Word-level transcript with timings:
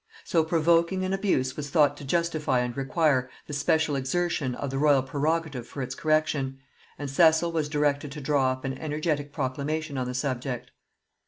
So 0.23 0.43
provoking 0.43 1.05
an 1.05 1.13
abuse 1.13 1.55
was 1.55 1.69
thought 1.69 1.95
to 1.97 2.03
justify 2.03 2.61
and 2.61 2.75
require 2.75 3.29
the 3.45 3.53
special 3.53 3.95
exertion 3.95 4.55
of 4.55 4.71
the 4.71 4.79
royal 4.79 5.03
prerogative 5.03 5.67
for 5.67 5.83
its 5.83 5.93
correction, 5.93 6.57
and 6.97 7.07
Cecil 7.07 7.51
was 7.51 7.69
directed 7.69 8.11
to 8.13 8.21
draw 8.21 8.51
up 8.51 8.65
an 8.65 8.73
energetic 8.79 9.31
proclamation 9.31 9.99
on 9.99 10.07
the 10.07 10.15
subject. 10.15 10.71